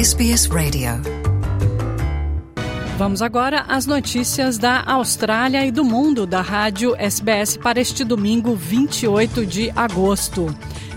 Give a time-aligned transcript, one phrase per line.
[0.00, 0.92] SBS Radio.
[2.96, 8.54] Vamos agora às notícias da Austrália e do mundo da rádio SBS para este domingo
[8.54, 10.46] 28 de agosto.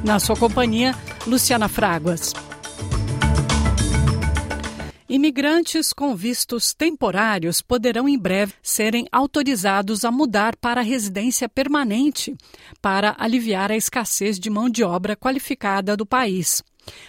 [0.06, 0.96] Na sua companhia,
[1.28, 2.32] Luciana Fraguas.
[5.10, 12.34] Imigrantes com vistos temporários poderão em breve serem autorizados a mudar para residência permanente
[12.82, 16.64] para aliviar a escassez de mão de obra qualificada do país.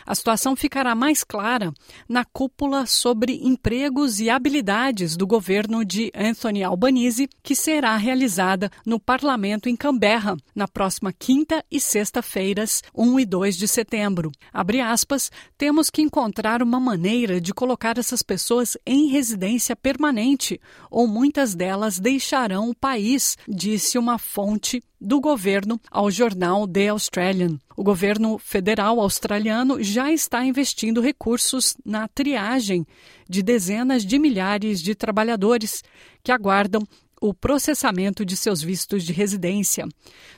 [0.07, 1.73] A situação ficará mais clara
[2.09, 9.01] na cúpula sobre empregos e habilidades do governo de Anthony Albanese, que será realizada no
[9.01, 14.31] parlamento em Canberra na próxima quinta e sexta-feiras, 1 e 2 de setembro.
[14.53, 20.61] Abre aspas, temos que encontrar uma maneira de colocar essas pessoas em residência permanente,
[20.91, 27.59] ou muitas delas deixarão o país, disse uma fonte do governo ao jornal The Australian.
[27.77, 32.87] O governo federal australiano já está investindo recursos na triagem
[33.29, 35.85] de dezenas de milhares de trabalhadores
[36.23, 36.83] que aguardam
[37.21, 39.87] o processamento de seus vistos de residência.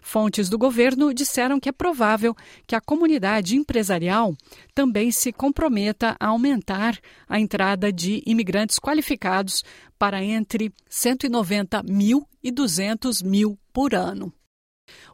[0.02, 2.34] Fontes do governo disseram que é provável
[2.66, 4.36] que a comunidade empresarial
[4.74, 6.98] também se comprometa a aumentar
[7.28, 9.64] a entrada de imigrantes qualificados
[9.98, 14.32] para entre 190 mil e 200 mil por ano.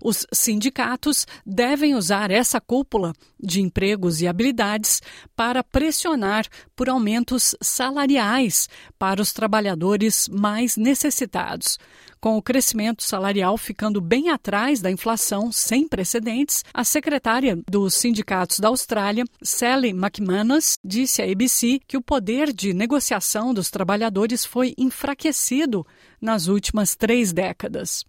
[0.02, 5.00] Os sindicatos devem usar essa cúpula de empregos e habilidades
[5.36, 11.78] para pressionar por aumentos salariais para os trabalhadores mais necessitados.
[12.20, 18.60] Com o crescimento salarial ficando bem atrás da inflação sem precedentes, a secretária dos sindicatos
[18.60, 24.72] da Austrália, Sally McManus, disse à ABC que o poder de negociação dos trabalhadores foi
[24.78, 25.84] enfraquecido
[26.20, 28.04] nas últimas três décadas.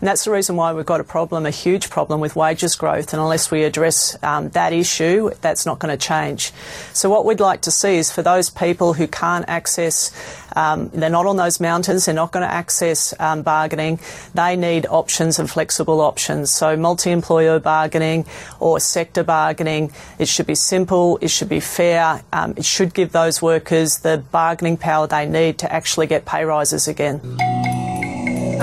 [0.00, 3.12] And that's the reason why we've got a problem, a huge problem with wages growth.
[3.12, 6.52] And unless we address um, that issue, that's not going to change.
[6.92, 10.12] So, what we'd like to see is for those people who can't access,
[10.56, 14.00] um, they're not on those mountains, they're not going to access um, bargaining,
[14.34, 16.50] they need options and flexible options.
[16.50, 18.26] So, multi employer bargaining
[18.60, 23.12] or sector bargaining, it should be simple, it should be fair, um, it should give
[23.12, 27.20] those workers the bargaining power they need to actually get pay rises again.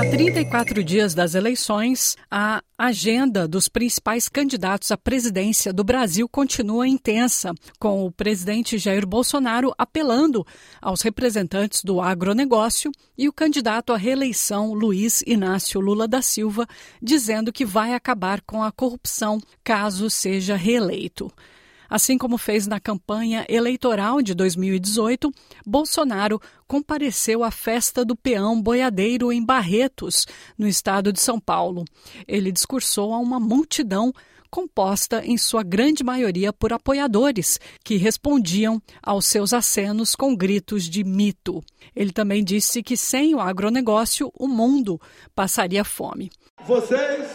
[0.06, 6.88] Há 34 dias das eleições, a agenda dos principais candidatos à presidência do Brasil continua
[6.88, 10.46] intensa, com o presidente Jair Bolsonaro apelando
[10.80, 16.68] aos representantes do agronegócio e o candidato à reeleição Luiz Inácio Lula da Silva
[17.02, 21.32] dizendo que vai acabar com a corrupção caso seja reeleito.
[21.96, 25.32] Assim como fez na campanha eleitoral de 2018,
[25.66, 30.26] Bolsonaro compareceu à festa do peão boiadeiro em Barretos,
[30.58, 31.86] no estado de São Paulo.
[32.28, 34.12] Ele discursou a uma multidão
[34.52, 41.02] composta em sua grande maioria por apoiadores, que respondiam aos seus acenos com gritos de
[41.02, 41.64] mito.
[41.96, 45.00] Ele também disse que sem o agronegócio o mundo
[45.34, 46.30] passaria fome.
[46.68, 47.26] Vocês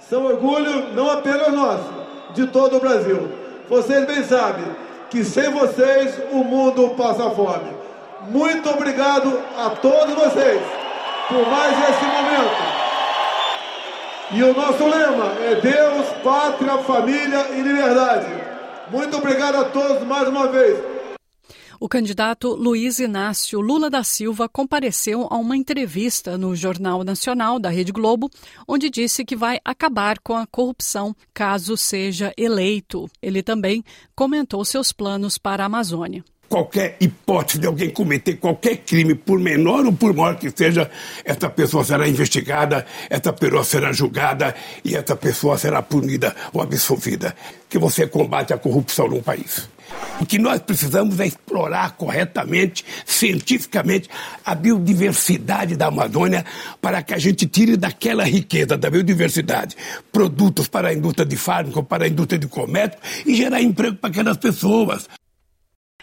[0.00, 3.39] são orgulho não apenas nosso, de todo o Brasil.
[3.70, 4.66] Vocês bem sabem
[5.08, 7.72] que sem vocês o mundo passa fome.
[8.22, 10.60] Muito obrigado a todos vocês
[11.28, 12.80] por mais esse momento.
[14.32, 18.26] E o nosso lema é Deus, pátria, família e liberdade.
[18.90, 20.89] Muito obrigado a todos mais uma vez.
[21.82, 27.70] O candidato Luiz Inácio Lula da Silva compareceu a uma entrevista no Jornal Nacional da
[27.70, 28.28] Rede Globo,
[28.68, 33.08] onde disse que vai acabar com a corrupção caso seja eleito.
[33.22, 33.82] Ele também
[34.14, 39.86] comentou seus planos para a Amazônia qualquer hipótese de alguém cometer qualquer crime, por menor
[39.86, 40.90] ou por maior que seja,
[41.24, 44.52] essa pessoa será investigada, essa pessoa será julgada
[44.84, 47.36] e essa pessoa será punida ou absolvida.
[47.68, 49.68] Que você combate a corrupção no país.
[50.20, 54.08] O que nós precisamos é explorar corretamente, cientificamente,
[54.44, 56.44] a biodiversidade da Amazônia
[56.80, 59.76] para que a gente tire daquela riqueza da biodiversidade
[60.12, 64.10] produtos para a indústria de fármaco, para a indústria de comércio e gerar emprego para
[64.10, 65.08] aquelas pessoas.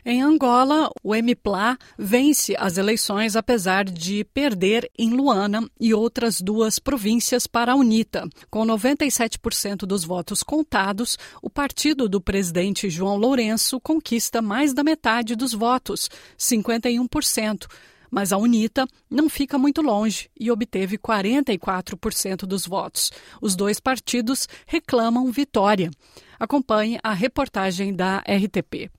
[0.09, 6.79] Em Angola, o MPLA vence as eleições apesar de perder em Luana e outras duas
[6.79, 8.23] províncias para a UNITA.
[8.49, 15.35] Com 97% dos votos contados, o partido do presidente João Lourenço conquista mais da metade
[15.35, 16.09] dos votos,
[16.39, 17.67] 51%
[18.09, 23.11] mas a UNITA não fica muito longe e obteve 44% dos votos.
[23.41, 25.91] Os dois partidos reclamam vitória.
[26.39, 28.89] Acompanhe a reportagem da RTP.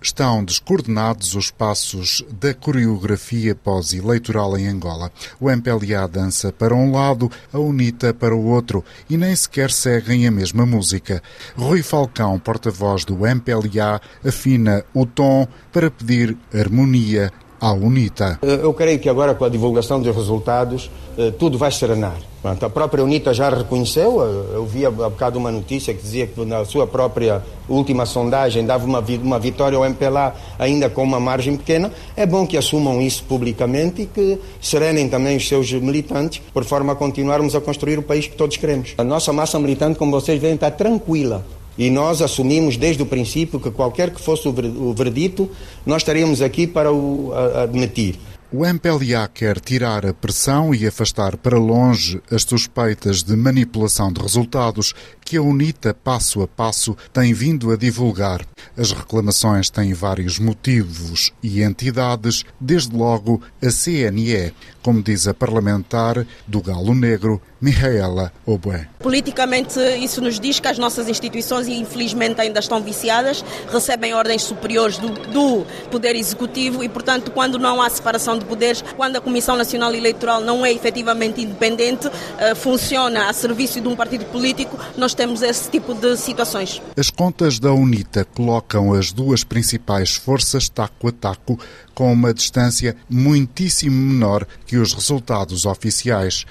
[0.00, 5.10] Estão descoordenados os passos da coreografia pós-eleitoral em Angola.
[5.40, 10.26] O MPLA dança para um lado, a UNITA para o outro e nem sequer seguem
[10.26, 11.22] a mesma música.
[11.56, 18.38] Rui Falcão, porta-voz do MPLA, afina o tom para pedir harmonia à UNITA.
[18.42, 22.16] Eu creio que agora com a divulgação dos resultados eh, tudo vai serenar.
[22.44, 26.44] A própria UNITA já reconheceu, eh, eu vi há bocado uma notícia que dizia que
[26.44, 31.56] na sua própria última sondagem dava uma, uma vitória ao MPLA ainda com uma margem
[31.56, 31.90] pequena.
[32.16, 36.92] É bom que assumam isso publicamente e que serenem também os seus militantes, por forma
[36.92, 38.94] a continuarmos a construir o país que todos queremos.
[38.98, 41.44] A nossa massa militante, como vocês veem, está tranquila.
[41.78, 45.50] E nós assumimos desde o princípio que qualquer que fosse o verdito,
[45.84, 48.18] nós estaríamos aqui para o admitir.
[48.52, 54.22] O MPLA quer tirar a pressão e afastar para longe as suspeitas de manipulação de
[54.22, 54.94] resultados
[55.24, 58.46] que a UNITA, passo a passo, tem vindo a divulgar.
[58.76, 66.24] As reclamações têm vários motivos e entidades, desde logo a CNE, como diz a parlamentar
[66.46, 68.86] do Galo Negro, Mihaela Obué.
[69.00, 74.98] Politicamente, isso nos diz que as nossas instituições, infelizmente, ainda estão viciadas, recebem ordens superiores
[74.98, 79.56] do, do Poder Executivo e, portanto, quando não há separação de poderes, quando a Comissão
[79.56, 85.12] Nacional Eleitoral não é efetivamente independente, uh, funciona a serviço de um partido político, nós
[85.12, 86.80] temos esse tipo de situações.
[86.96, 91.58] As contas da UNITA colocam as duas principais forças taco a taco
[91.92, 96.44] com uma distância muitíssimo menor que os resultados oficiais.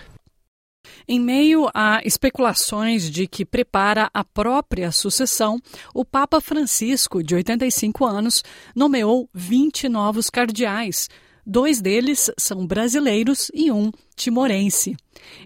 [1.07, 5.62] Em meio a especulações de que prepara a própria sucessão,
[5.94, 8.44] o Papa Francisco, de 85 anos,
[8.75, 11.07] nomeou 20 novos cardeais.
[11.46, 14.98] Dois deles são brasileiros e um timorense.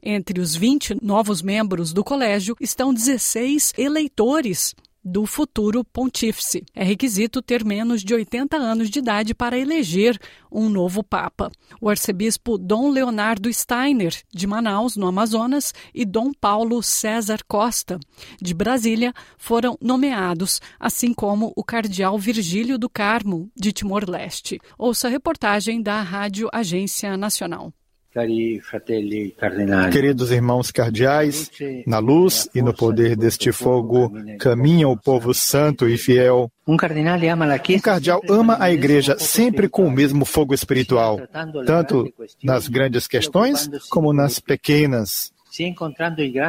[0.01, 4.73] Entre os 20 novos membros do colégio estão 16 eleitores
[5.03, 6.63] do futuro pontífice.
[6.75, 10.19] É requisito ter menos de 80 anos de idade para eleger
[10.51, 11.51] um novo Papa.
[11.79, 17.99] O arcebispo Dom Leonardo Steiner, de Manaus, no Amazonas, e Dom Paulo César Costa,
[18.41, 24.59] de Brasília, foram nomeados, assim como o cardeal Virgílio do Carmo, de Timor-Leste.
[24.77, 27.73] Ouça a reportagem da Rádio Agência Nacional.
[29.91, 31.51] Queridos irmãos cardeais,
[31.85, 36.51] na luz e no poder deste fogo caminha o povo santo e fiel.
[37.77, 41.19] Um cardeal ama a igreja sempre com o mesmo fogo espiritual,
[41.65, 42.11] tanto
[42.43, 45.31] nas grandes questões como nas pequenas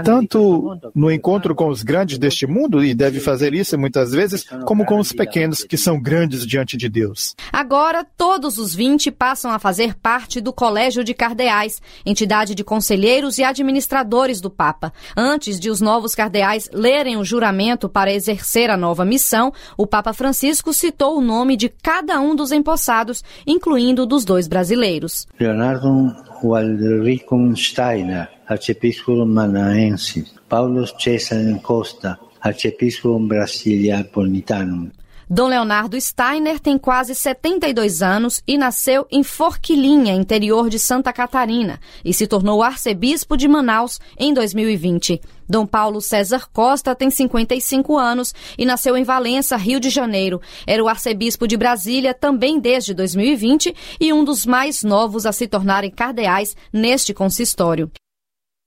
[0.05, 4.85] tanto no encontro com os grandes deste mundo, e deve fazer isso muitas vezes, como
[4.85, 7.35] com os pequenos, que são grandes diante de Deus.
[7.52, 13.38] Agora, todos os 20 passam a fazer parte do Colégio de Cardeais, entidade de conselheiros
[13.38, 14.93] e administradores do Papa.
[15.17, 20.12] Antes de os novos cardeais lerem o juramento para exercer a nova missão, o Papa
[20.12, 25.26] Francisco citou o nome de cada um dos empossados, incluindo dos dois brasileiros.
[25.38, 34.91] Leonardo Waldrico Steiner arciepiscopo manaense, Paulo Cesare Costa, arciepiscopo brasiliapolitano.
[35.32, 41.79] Dom Leonardo Steiner tem quase 72 anos e nasceu em Forquilinha, interior de Santa Catarina,
[42.05, 45.20] e se tornou arcebispo de Manaus em 2020.
[45.49, 50.41] Dom Paulo César Costa tem 55 anos e nasceu em Valença, Rio de Janeiro.
[50.67, 55.47] Era o arcebispo de Brasília também desde 2020 e um dos mais novos a se
[55.47, 57.88] tornarem cardeais neste consistório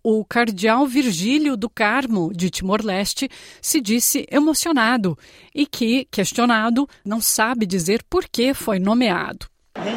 [0.03, 3.29] o cardeal Virgílio do Carmo, de Timor-Leste,
[3.61, 5.17] se disse emocionado
[5.55, 9.47] e que, questionado, não sabe dizer por que foi nomeado.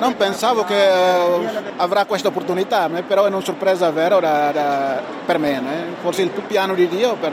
[0.01, 3.03] Não pensava que uh, avrà questa opportunità, né?
[3.03, 5.61] però è una sorpresa vera da, da, per me.
[5.61, 5.95] Né?
[6.01, 7.33] Forse il piano Dio per,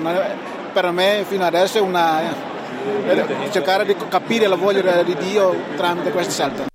[0.73, 6.11] per me fino adesso è una, eh, cercare di capire la voglia di Dio tramite
[6.11, 6.72] questa scelta.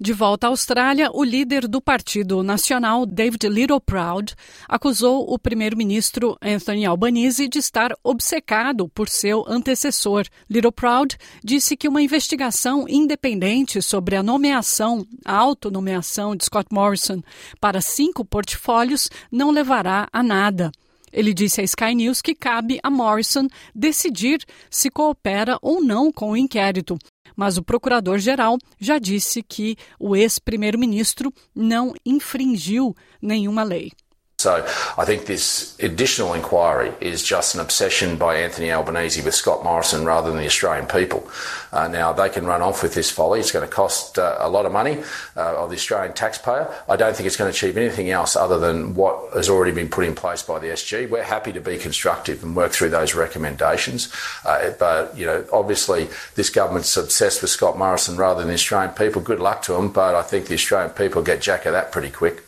[0.00, 4.32] De volta à Austrália, o líder do Partido Nacional, David Littleproud,
[4.68, 10.24] acusou o primeiro-ministro Anthony Albanese de estar obcecado por seu antecessor.
[10.48, 17.20] Littleproud disse que uma investigação independente sobre a nomeação, a autonomeação de Scott Morrison
[17.60, 20.70] para cinco portfólios não levará a nada.
[21.12, 24.38] Ele disse à Sky News que cabe a Morrison decidir
[24.70, 26.98] se coopera ou não com o inquérito,
[27.36, 33.92] mas o procurador-geral já disse que o ex-primeiro-ministro não infringiu nenhuma lei.
[34.38, 34.64] So
[34.96, 40.04] I think this additional inquiry is just an obsession by Anthony Albanese with Scott Morrison
[40.04, 41.28] rather than the Australian people.
[41.72, 43.40] Uh, now, they can run off with this folly.
[43.40, 45.02] It's going to cost uh, a lot of money
[45.36, 46.72] uh, of the Australian taxpayer.
[46.88, 49.88] I don't think it's going to achieve anything else other than what has already been
[49.88, 51.10] put in place by the SG.
[51.10, 54.08] We're happy to be constructive and work through those recommendations.
[54.44, 58.94] Uh, but, you know, obviously this government's obsessed with Scott Morrison rather than the Australian
[58.94, 59.20] people.
[59.20, 62.10] Good luck to them, but I think the Australian people get jack of that pretty
[62.10, 62.47] quick.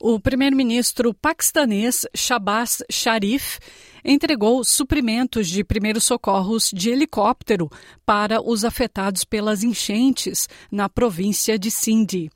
[0.00, 3.58] O primeiro-ministro paquistanês Shabazz Sharif
[4.04, 7.68] entregou suprimentos de primeiros socorros de helicóptero
[8.06, 12.30] para os afetados pelas enchentes na província de Sindhi.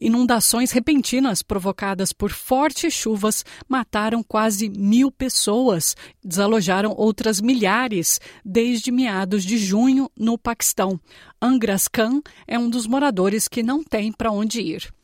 [0.00, 9.44] Inundações repentinas provocadas por fortes chuvas mataram quase mil pessoas, desalojaram outras milhares desde meados
[9.44, 11.00] de junho no Paquistão.
[11.42, 14.94] Angras Khan é um dos moradores que não tem para onde ir.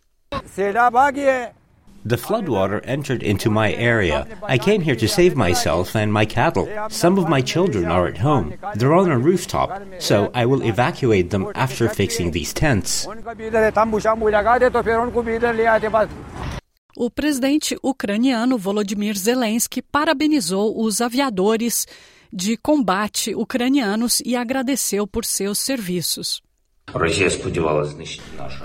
[2.04, 4.26] The floodwater entered into my area.
[4.42, 6.68] I came here to save myself and my cattle.
[6.88, 8.54] Some of my children are at home.
[8.74, 13.06] They're on a rooftop, so I will evacuate them after fixing these tents.
[16.96, 21.86] O presidente ucraniano Volodymyr Zelensky parabenizou os aviadores
[22.32, 26.42] de combate ucranianos e agradeceu por seus serviços.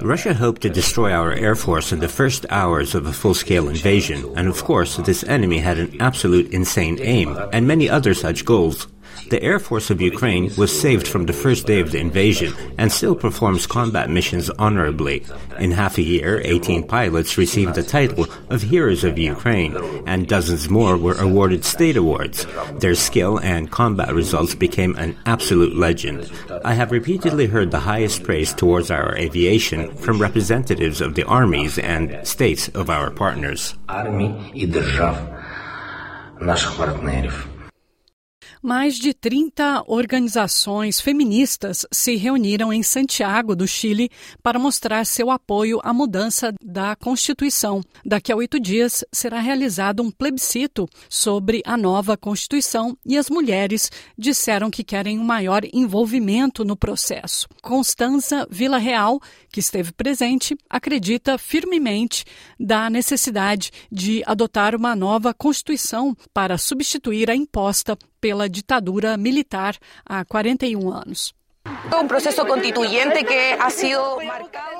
[0.01, 3.69] Russia hoped to destroy our air force in the first hours of a full scale
[3.69, 8.43] invasion, and of course, this enemy had an absolute insane aim, and many other such
[8.43, 8.87] goals.
[9.29, 12.91] The Air Force of Ukraine was saved from the first day of the invasion and
[12.91, 15.25] still performs combat missions honorably.
[15.59, 20.69] In half a year, 18 pilots received the title of Heroes of Ukraine, and dozens
[20.69, 22.45] more were awarded state awards.
[22.79, 26.31] Their skill and combat results became an absolute legend.
[26.63, 31.79] I have repeatedly heard the highest praise towards our aviation from representatives of the armies
[31.79, 33.75] and states of our partners.
[38.65, 44.11] Mais de 30 organizações feministas se reuniram em Santiago, do Chile,
[44.43, 47.81] para mostrar seu apoio à mudança da Constituição.
[48.05, 53.91] Daqui a oito dias será realizado um plebiscito sobre a nova Constituição e as mulheres
[54.15, 57.47] disseram que querem um maior envolvimento no processo.
[57.63, 59.19] Constanza Vila Real,
[59.51, 62.25] que esteve presente, acredita firmemente
[62.59, 70.25] da necessidade de adotar uma nova Constituição para substituir a imposta pela ditadura militar há
[70.25, 71.33] 41 um anos.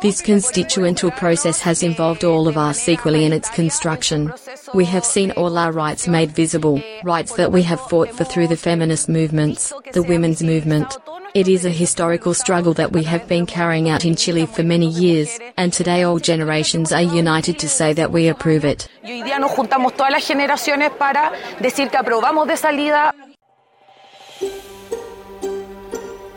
[0.01, 4.31] This constitutional process has involved all of us equally in its construction.
[4.73, 8.47] We have seen all our rights made visible, rights that we have fought for through
[8.47, 10.95] the feminist movements, the women's movement.
[11.33, 14.87] It is a historical struggle that we have been carrying out in Chile for many
[14.87, 18.87] years, and today all generations are united to say that we approve it.